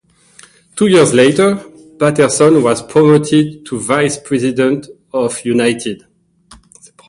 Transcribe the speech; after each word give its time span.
Two 0.75 0.87
years 0.87 1.13
later, 1.13 1.63
Patterson 1.99 2.63
was 2.63 2.81
promoted 2.81 3.63
to 3.67 3.79
vice 3.79 4.17
president 4.17 4.87
of 5.13 5.45
United. 5.45 6.07